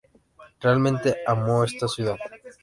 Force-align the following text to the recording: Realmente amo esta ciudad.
Realmente 0.61 1.15
amo 1.27 1.63
esta 1.63 1.87
ciudad. 1.87 2.15